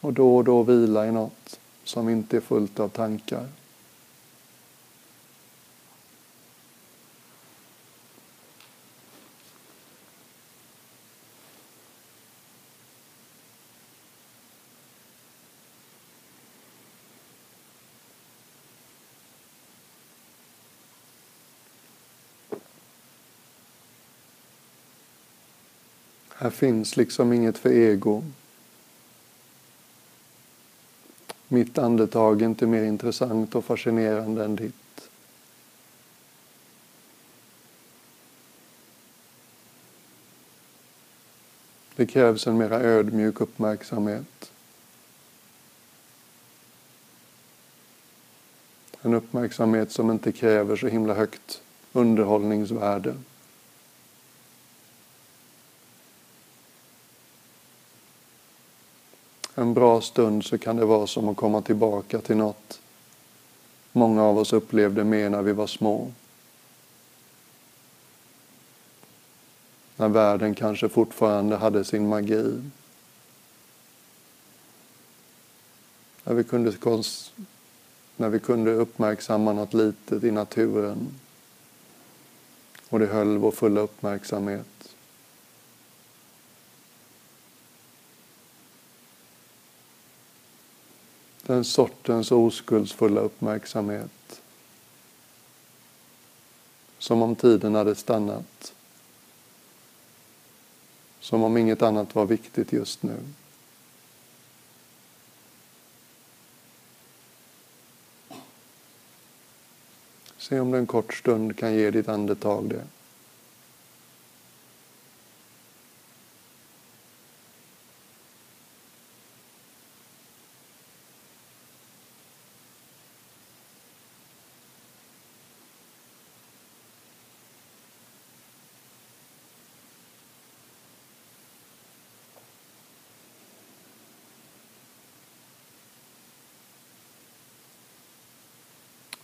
Och 0.00 0.12
då 0.12 0.36
och 0.36 0.44
då 0.44 0.62
vila 0.62 1.06
i 1.06 1.12
något 1.12 1.60
som 1.84 2.08
inte 2.08 2.36
är 2.36 2.40
fullt 2.40 2.80
av 2.80 2.88
tankar. 2.88 3.48
Här 26.42 26.50
finns 26.50 26.96
liksom 26.96 27.32
inget 27.32 27.58
för 27.58 27.72
ego. 27.72 28.24
Mitt 31.48 31.78
andetag 31.78 32.42
är 32.42 32.46
inte 32.46 32.66
mer 32.66 32.82
intressant 32.82 33.54
och 33.54 33.64
fascinerande 33.64 34.44
än 34.44 34.56
ditt. 34.56 35.08
Det 41.96 42.06
krävs 42.06 42.46
en 42.46 42.58
mera 42.58 42.80
ödmjuk 42.80 43.40
uppmärksamhet. 43.40 44.52
En 49.02 49.14
uppmärksamhet 49.14 49.92
som 49.92 50.10
inte 50.10 50.32
kräver 50.32 50.76
så 50.76 50.86
himla 50.86 51.14
högt 51.14 51.62
underhållningsvärde. 51.92 53.14
En 59.54 59.74
bra 59.74 60.00
stund 60.00 60.44
så 60.44 60.58
kan 60.58 60.76
det 60.76 60.84
vara 60.84 61.06
som 61.06 61.28
att 61.28 61.36
komma 61.36 61.62
tillbaka 61.62 62.20
till 62.20 62.36
något 62.36 62.80
många 63.92 64.22
av 64.22 64.38
oss 64.38 64.52
upplevde 64.52 65.04
mer 65.04 65.30
när 65.30 65.42
vi 65.42 65.52
var 65.52 65.66
små. 65.66 66.12
När 69.96 70.08
världen 70.08 70.54
kanske 70.54 70.88
fortfarande 70.88 71.56
hade 71.56 71.84
sin 71.84 72.08
magi. 72.08 72.62
När 76.24 76.34
vi 76.34 76.44
kunde, 76.44 76.72
när 78.16 78.28
vi 78.28 78.38
kunde 78.38 78.72
uppmärksamma 78.72 79.52
något 79.52 79.74
litet 79.74 80.24
i 80.24 80.30
naturen 80.30 81.08
och 82.88 82.98
det 82.98 83.06
höll 83.06 83.38
vår 83.38 83.50
fulla 83.50 83.80
uppmärksamhet. 83.80 84.91
Den 91.46 91.64
sortens 91.64 92.32
oskuldsfulla 92.32 93.20
uppmärksamhet. 93.20 94.42
Som 96.98 97.22
om 97.22 97.36
tiden 97.36 97.74
hade 97.74 97.94
stannat. 97.94 98.74
Som 101.20 101.42
om 101.42 101.56
inget 101.56 101.82
annat 101.82 102.14
var 102.14 102.26
viktigt 102.26 102.72
just 102.72 103.02
nu. 103.02 103.16
Se 110.38 110.60
om 110.60 110.70
du 110.70 110.78
en 110.78 110.86
kort 110.86 111.14
stund 111.14 111.56
kan 111.56 111.74
ge 111.74 111.90
ditt 111.90 112.08
andetag 112.08 112.68
det. 112.68 112.84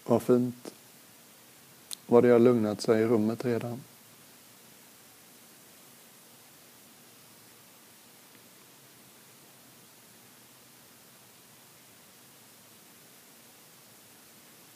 Vad 0.09 0.23
fint. 0.23 0.75
Vad 2.07 2.23
det 2.23 2.29
har 2.29 2.39
lugnat 2.39 2.81
sig 2.81 3.03
i 3.03 3.07
rummet 3.07 3.45
redan. 3.45 3.81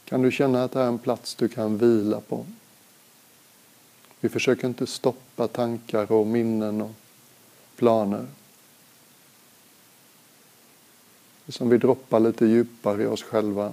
Kan 0.05 0.23
du 0.23 0.31
känna 0.31 0.65
att 0.65 0.73
det 0.73 0.81
är 0.81 0.89
en 0.89 0.99
plats 0.99 1.35
du 1.35 1.49
kan 1.49 1.79
vila 1.79 2.21
på? 2.21 2.47
Vi 4.21 4.29
försöker 4.29 4.69
inte 4.69 4.87
stoppa 4.87 5.49
tankar 5.49 6.13
och 6.13 6.27
minnen 6.27 6.81
och 6.81 6.93
planer. 7.77 8.27
Det 11.45 11.51
är 11.51 11.53
som 11.53 11.69
vi 11.69 11.79
droppar 11.79 12.21
lite 12.21 12.47
djupare 12.47 13.03
i 13.03 13.07
oss 13.07 13.23
själva. 13.23 13.73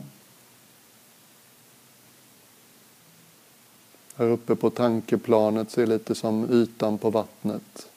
Här 4.19 4.27
uppe 4.27 4.55
på 4.55 4.69
tankeplanet 4.69 5.71
ser 5.71 5.88
lite 5.88 6.15
som 6.15 6.51
ytan 6.51 6.97
på 6.97 7.10
vattnet. 7.10 7.89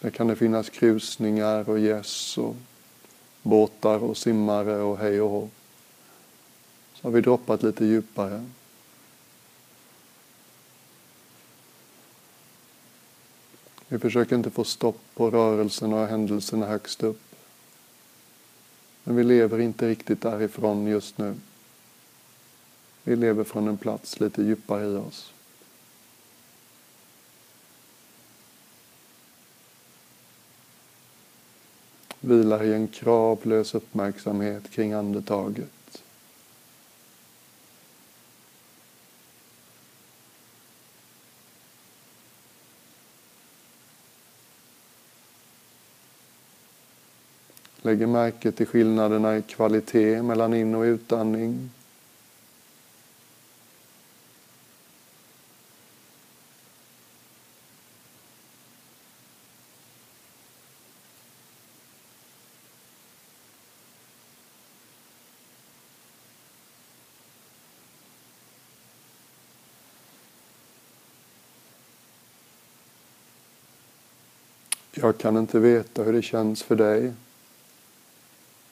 Där 0.00 0.10
kan 0.10 0.26
det 0.26 0.36
finnas 0.36 0.70
krusningar 0.70 1.68
och 1.68 1.78
gäss 1.78 2.38
och 2.38 2.56
båtar 3.42 3.98
och 3.98 4.16
simmare 4.16 4.76
och 4.80 4.98
hej 4.98 5.20
och 5.20 5.30
hå. 5.30 5.48
Så 6.94 7.06
har 7.06 7.12
vi 7.12 7.20
droppat 7.20 7.62
lite 7.62 7.84
djupare. 7.84 8.46
Vi 13.88 13.98
försöker 13.98 14.36
inte 14.36 14.50
få 14.50 14.64
stopp 14.64 15.00
på 15.14 15.30
rörelserna 15.30 15.96
och 15.96 16.08
händelserna 16.08 16.66
högst 16.66 17.02
upp. 17.02 17.22
Men 19.04 19.16
vi 19.16 19.24
lever 19.24 19.58
inte 19.58 19.88
riktigt 19.88 20.20
därifrån 20.20 20.86
just 20.86 21.18
nu. 21.18 21.34
Vi 23.04 23.16
lever 23.16 23.44
från 23.44 23.68
en 23.68 23.76
plats 23.76 24.20
lite 24.20 24.42
djupare 24.42 24.84
i 24.84 24.96
oss. 24.96 25.32
Vilar 32.20 32.64
i 32.64 32.74
en 32.74 32.88
kravlös 32.88 33.74
uppmärksamhet 33.74 34.70
kring 34.70 34.92
andetaget. 34.92 36.02
Lägger 47.82 48.06
märke 48.06 48.52
till 48.52 48.66
skillnaderna 48.66 49.36
i 49.36 49.42
kvalitet 49.42 50.22
mellan 50.22 50.54
in 50.54 50.74
och 50.74 50.82
utandning. 50.82 51.70
Jag 75.02 75.18
kan 75.18 75.36
inte 75.36 75.58
veta 75.58 76.02
hur 76.02 76.12
det 76.12 76.22
känns 76.22 76.62
för 76.62 76.76
dig. 76.76 77.12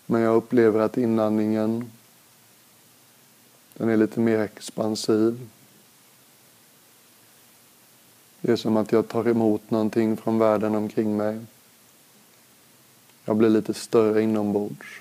Men 0.07 0.21
jag 0.21 0.37
upplever 0.37 0.81
att 0.81 0.99
inandningen 0.99 1.91
den 3.75 3.89
är 3.89 3.97
lite 3.97 4.21
mer 4.21 4.39
expansiv. 4.39 5.49
Det 8.41 8.53
är 8.53 8.57
som 8.57 8.77
att 8.77 8.93
jag 8.93 9.09
tar 9.09 9.29
emot 9.29 9.71
någonting 9.71 10.17
från 10.17 10.39
världen 10.39 10.75
omkring 10.75 11.17
mig. 11.17 11.41
Jag 13.25 13.37
blir 13.37 13.49
lite 13.49 13.75
större 13.75 14.23
inombords. 14.23 15.01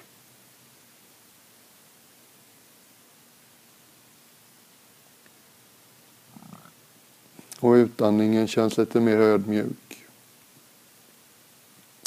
Och 7.59 7.71
utandningen 7.73 8.47
känns 8.47 8.77
lite 8.77 8.99
mer 8.99 9.17
ödmjuk. 9.17 9.88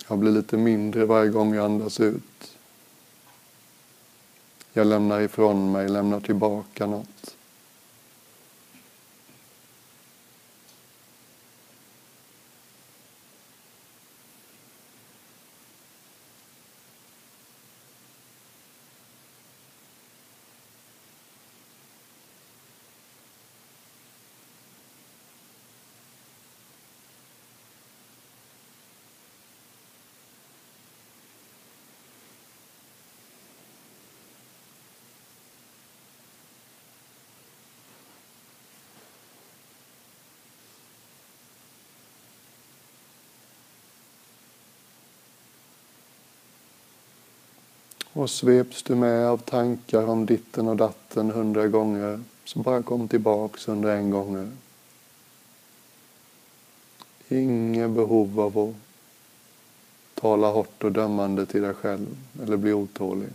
Jag 0.08 0.18
blir 0.18 0.32
lite 0.32 0.56
mindre 0.56 1.04
varje 1.04 1.30
gång 1.30 1.54
jag 1.54 1.64
andas 1.64 2.00
ut. 2.00 2.56
Jag 4.72 4.86
lämnar 4.86 5.20
ifrån 5.20 5.72
mig, 5.72 5.88
lämnar 5.88 6.20
tillbaka 6.20 6.86
något. 6.86 7.36
Och 48.12 48.30
sveps 48.30 48.82
du 48.82 48.94
med 48.94 49.26
av 49.26 49.38
tankar 49.38 50.08
om 50.08 50.26
ditten 50.26 50.68
och 50.68 50.76
datten 50.76 51.30
hundra 51.30 51.66
gånger, 51.66 52.20
så 52.44 52.58
bara 52.58 52.82
kom 52.82 53.08
tillbaks 53.08 53.68
hundra 53.68 53.92
en 53.92 54.10
gånger. 54.10 54.50
Inget 57.28 57.90
behov 57.90 58.40
av 58.40 58.58
att 58.58 58.74
tala 60.14 60.50
hårt 60.50 60.84
och 60.84 60.92
dömande 60.92 61.46
till 61.46 61.62
dig 61.62 61.74
själv 61.74 62.16
eller 62.42 62.56
bli 62.56 62.72
otålig. 62.72 63.28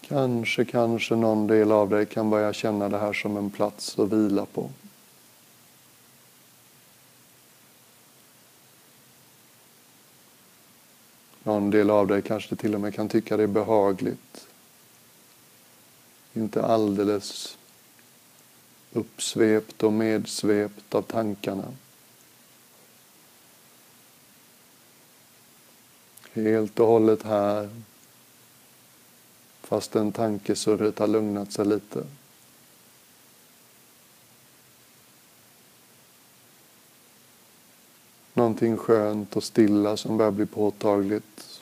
Kanske, 0.00 0.64
kanske 0.64 1.16
någon 1.16 1.46
del 1.46 1.72
av 1.72 1.90
dig 1.90 2.06
kan 2.06 2.30
börja 2.30 2.52
känna 2.52 2.88
det 2.88 2.98
här 2.98 3.12
som 3.12 3.36
en 3.36 3.50
plats 3.50 3.98
att 3.98 4.12
vila 4.12 4.46
på. 4.46 4.70
Någon 11.44 11.70
del 11.70 11.90
av 11.90 12.06
dig 12.06 12.22
kanske 12.22 12.56
till 12.56 12.74
och 12.74 12.80
med 12.80 12.94
kan 12.94 13.08
tycka 13.08 13.36
det 13.36 13.42
är 13.42 13.46
behagligt. 13.46 14.46
Inte 16.32 16.62
alldeles 16.62 17.58
uppsvept 18.92 19.82
och 19.82 19.92
medsvept 19.92 20.94
av 20.94 21.02
tankarna. 21.02 21.72
Helt 26.32 26.80
och 26.80 26.86
hållet 26.86 27.22
här, 27.22 27.70
fastän 29.62 30.12
tankesurret 30.12 30.98
har 30.98 31.06
lugnat 31.06 31.52
sig 31.52 31.66
lite. 31.66 32.04
Någonting 38.44 38.76
skönt 38.76 39.36
och 39.36 39.44
stilla 39.44 39.96
som 39.96 40.16
börjar 40.16 40.30
bli 40.30 40.46
påtagligt. 40.46 41.60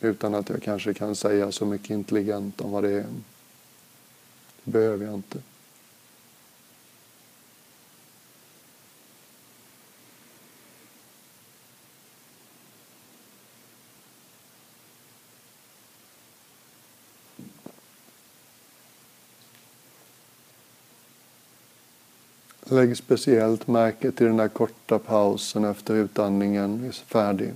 Utan 0.00 0.34
att 0.34 0.48
jag 0.48 0.62
kanske 0.62 0.94
kan 0.94 1.16
säga 1.16 1.52
så 1.52 1.66
mycket 1.66 1.90
intelligent 1.90 2.60
om 2.60 2.70
vad 2.70 2.84
det 2.84 2.90
är. 2.90 3.06
Det 4.64 4.70
behöver 4.70 5.06
jag 5.06 5.14
inte. 5.14 5.38
Lägg 22.72 22.96
speciellt 22.96 23.66
märke 23.66 24.12
till 24.12 24.26
den 24.26 24.36
där 24.36 24.48
korta 24.48 24.98
pausen 24.98 25.64
efter 25.64 25.94
utandningen 25.94 26.84
är 26.84 26.92
färdig. 26.92 27.54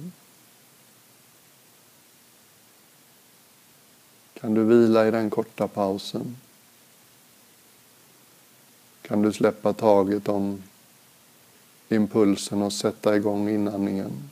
Kan 4.40 4.55
du 4.55 4.64
vila 4.64 5.09
i 5.09 5.11
den 5.11 5.31
korta 5.31 5.68
pausen? 5.68 6.37
Kan 9.03 9.22
du 9.22 9.33
släppa 9.33 9.72
taget 9.72 10.29
om 10.29 10.62
impulsen 11.88 12.62
och 12.62 12.72
sätta 12.72 13.16
igång 13.16 13.48
inandningen? 13.48 14.31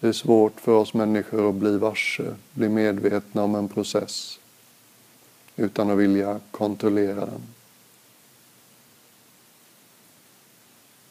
Det 0.00 0.08
är 0.08 0.12
svårt 0.12 0.60
för 0.60 0.72
oss 0.72 0.94
människor 0.94 1.48
att 1.48 1.54
bli 1.54 1.78
varse, 1.78 2.34
bli 2.54 2.68
medvetna 2.68 3.42
om 3.42 3.54
en 3.54 3.68
process 3.68 4.38
utan 5.56 5.90
att 5.90 5.98
vilja 5.98 6.40
kontrollera 6.50 7.26
den. 7.26 7.42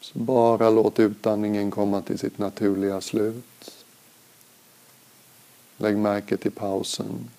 Så 0.00 0.18
bara 0.18 0.70
låt 0.70 0.98
utandningen 0.98 1.70
komma 1.70 2.02
till 2.02 2.18
sitt 2.18 2.38
naturliga 2.38 3.00
slut. 3.00 3.84
Lägg 5.76 5.96
märke 5.96 6.36
till 6.36 6.52
pausen. 6.52 7.30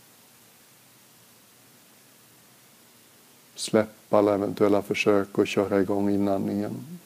Släpp 3.56 4.14
alla 4.14 4.34
eventuella 4.34 4.82
försök 4.82 5.40
att 5.40 5.48
köra 5.48 5.82
igång 5.82 6.10
inandningen. 6.10 7.00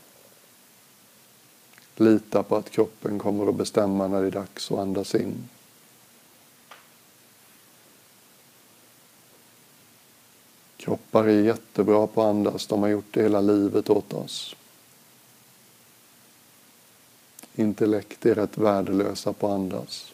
Lita 1.95 2.43
på 2.43 2.55
att 2.55 2.69
kroppen 2.69 3.19
kommer 3.19 3.49
att 3.49 3.55
bestämma 3.55 4.07
när 4.07 4.21
det 4.21 4.27
är 4.27 4.31
dags 4.31 4.71
att 4.71 4.79
andas 4.79 5.15
in. 5.15 5.49
Kroppar 10.87 11.23
är 11.23 11.41
jättebra 11.41 12.07
på 12.07 12.21
att 12.21 12.27
andas. 12.27 12.67
De 12.67 12.81
har 12.81 12.89
gjort 12.89 13.13
det 13.13 13.21
hela 13.21 13.41
livet 13.41 13.89
åt 13.89 14.13
oss. 14.13 14.55
Intellekt 17.55 18.25
är 18.25 18.35
rätt 18.35 18.57
värdelösa 18.57 19.33
på 19.33 19.47
att 19.47 19.53
andas. 19.53 20.13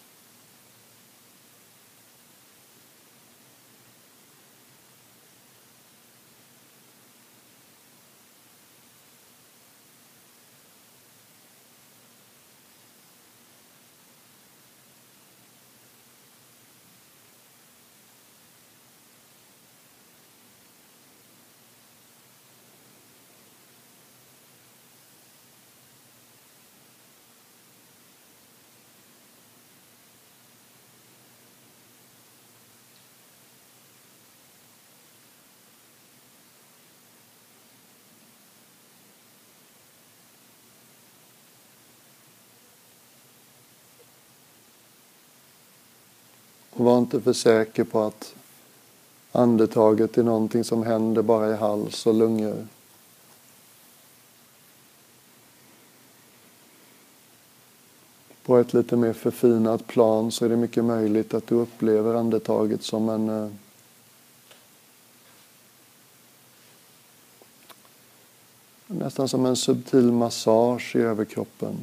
Var 46.84 46.98
inte 46.98 47.22
för 47.22 47.34
säker 47.34 47.84
på 47.84 48.02
att 48.02 48.36
andetaget 49.32 50.18
är 50.18 50.24
någonting 50.24 50.64
som 50.64 50.84
händer 50.84 51.22
bara 51.22 51.50
i 51.50 51.56
hals 51.56 52.06
och 52.06 52.14
lungor. 52.14 52.68
På 58.46 58.58
ett 58.58 58.74
lite 58.74 58.96
mer 58.96 59.14
förfinat 59.14 59.88
plan 59.88 60.32
så 60.32 60.46
är 60.46 60.50
det 60.50 60.58
mycket 60.58 60.86
möjligt 60.86 61.34
att 61.34 61.48
du 61.48 61.56
upplever 61.56 62.16
andetaget 62.16 62.84
som 62.84 63.10
en 63.10 63.30
eh, 63.30 63.50
nästan 68.88 69.28
som 69.28 69.46
en 69.46 69.56
subtil 69.56 70.12
massage 70.12 70.96
i 70.96 71.00
överkroppen. 71.00 71.76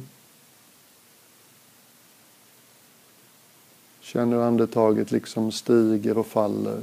Känner 4.11 4.37
hur 4.37 4.43
andetaget 4.43 5.11
liksom 5.11 5.51
stiger 5.51 6.17
och 6.17 6.27
faller. 6.27 6.81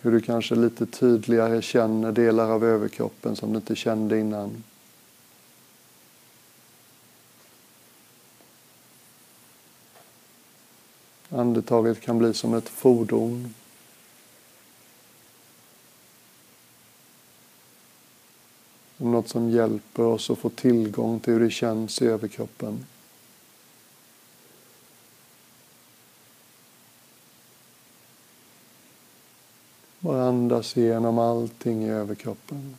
Hur 0.00 0.12
du 0.12 0.20
kanske 0.20 0.54
lite 0.54 0.86
tydligare 0.86 1.62
känner 1.62 2.12
delar 2.12 2.50
av 2.50 2.64
överkroppen 2.64 3.36
som 3.36 3.52
du 3.52 3.56
inte 3.56 3.76
kände 3.76 4.18
innan. 4.18 4.64
Andetaget 11.28 12.00
kan 12.00 12.18
bli 12.18 12.34
som 12.34 12.54
ett 12.54 12.68
fordon 12.68 13.54
något 19.10 19.28
som 19.28 19.50
hjälper 19.50 20.02
oss 20.02 20.30
att 20.30 20.38
få 20.38 20.48
tillgång 20.48 21.20
till 21.20 21.32
hur 21.32 21.40
det 21.40 21.50
känns 21.50 22.02
i 22.02 22.06
överkroppen. 22.06 22.86
Bara 29.98 30.24
andas 30.28 30.76
igenom 30.76 31.18
allting 31.18 31.84
i 31.84 31.90
överkroppen. 31.90 32.76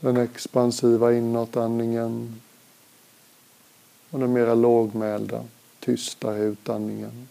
Den 0.00 0.16
expansiva 0.16 1.14
inåtandningen 1.14 2.40
och 4.10 4.20
den 4.20 4.32
mera 4.32 4.54
lågmälda, 4.54 5.44
tysta 5.80 6.36
utandningen. 6.36 7.28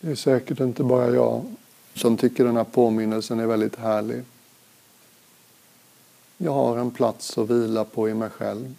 Det 0.00 0.10
är 0.10 0.14
säkert 0.14 0.60
inte 0.60 0.84
bara 0.84 1.10
jag 1.10 1.44
som 1.94 2.16
tycker 2.16 2.44
den 2.44 2.56
här 2.56 2.64
påminnelsen 2.64 3.40
är 3.40 3.46
väldigt 3.46 3.76
härlig. 3.76 4.22
Jag 6.36 6.52
har 6.52 6.78
en 6.78 6.90
plats 6.90 7.38
att 7.38 7.50
vila 7.50 7.84
på 7.84 8.08
i 8.08 8.14
mig 8.14 8.30
själv 8.30 8.74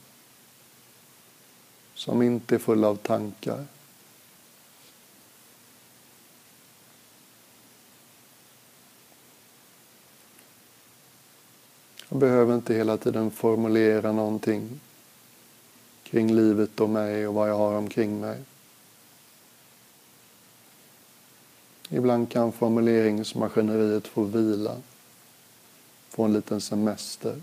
som 1.94 2.22
inte 2.22 2.56
är 2.56 2.60
full 2.60 2.84
av 2.84 2.96
tankar. 2.96 3.66
Jag 12.10 12.20
behöver 12.20 12.56
inte 12.56 12.74
hela 12.74 12.98
tiden 12.98 13.32
formulera 13.32 14.12
någonting 14.12 14.80
kring 16.04 16.36
livet 16.36 16.80
och 16.80 16.90
mig 16.90 17.28
och 17.28 17.34
vad 17.34 17.50
jag 17.50 17.58
har 17.58 17.78
omkring 17.78 18.20
mig. 18.20 18.38
Ibland 21.94 22.30
kan 22.30 22.52
formuleringsmaskineriet 22.52 24.08
få 24.08 24.24
vila, 24.24 24.76
få 26.10 26.24
en 26.24 26.34
liten 26.34 26.62
semester. 26.62 27.36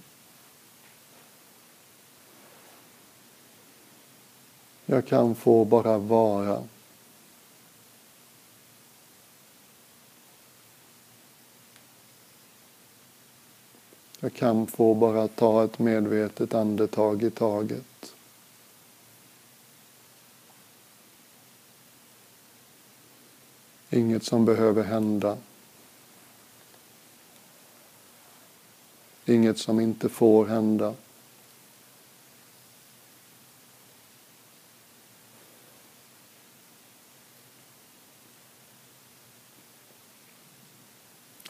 Jag 4.86 5.06
kan 5.06 5.34
få 5.34 5.64
bara 5.64 5.98
vara. 5.98 6.64
Jag 14.20 14.34
kan 14.34 14.66
få 14.66 14.94
bara 14.94 15.28
ta 15.28 15.64
ett 15.64 15.78
medvetet 15.78 16.54
andetag 16.54 17.22
i 17.22 17.30
taget. 17.30 18.14
Inget 23.90 24.24
som 24.24 24.44
behöver 24.44 24.82
hända. 24.82 25.38
Inget 29.24 29.58
som 29.58 29.80
inte 29.80 30.08
får 30.08 30.46
hända. 30.46 30.94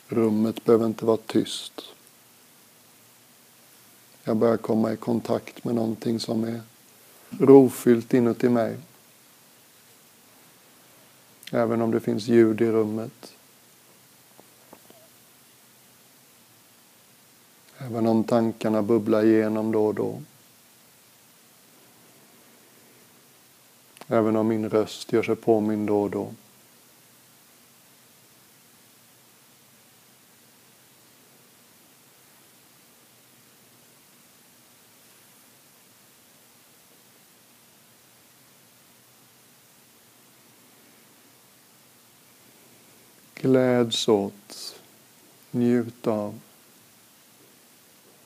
Rummet 0.08 0.64
behöver 0.64 0.86
inte 0.86 1.04
vara 1.04 1.16
tyst. 1.16 1.82
Jag 4.24 4.36
börjar 4.36 4.56
komma 4.56 4.92
i 4.92 4.96
kontakt 4.96 5.64
med 5.64 5.74
någonting 5.74 6.20
som 6.20 6.44
är 6.44 6.60
rofyllt 7.28 8.14
inuti 8.14 8.48
mig. 8.48 8.76
Även 11.52 11.82
om 11.82 11.90
det 11.90 12.00
finns 12.00 12.26
ljud 12.26 12.60
i 12.60 12.70
rummet. 12.70 13.34
Även 17.78 18.06
om 18.06 18.24
tankarna 18.24 18.82
bubblar 18.82 19.24
igenom 19.24 19.72
då 19.72 19.86
och 19.86 19.94
då. 19.94 20.22
Även 24.08 24.36
om 24.36 24.48
min 24.48 24.70
röst 24.70 25.12
gör 25.12 25.22
sig 25.22 25.36
påmind 25.36 25.86
då 25.86 26.02
och 26.02 26.10
då. 26.10 26.30
Gläds 43.48 44.08
åt, 44.08 44.80
njut 45.50 46.06
av 46.06 46.40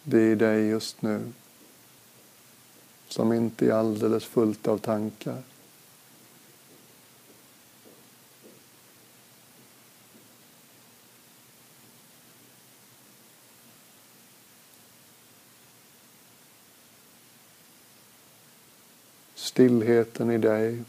det 0.03 0.33
i 0.33 0.35
dig 0.35 0.67
just 0.67 1.03
nu 1.03 1.33
som 3.09 3.33
inte 3.33 3.67
är 3.67 3.73
alldeles 3.73 4.25
fullt 4.25 4.69
av 4.69 4.79
tankar. 4.79 5.43
Stillheten 19.35 20.31
i 20.31 20.39
dig 20.39 20.83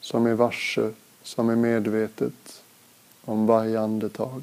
som 0.00 0.26
är 0.26 0.34
varse 0.34 0.92
som 1.22 1.48
är 1.50 1.56
medvetet 1.56 2.62
om 3.24 3.46
varje 3.46 3.80
andetag. 3.80 4.42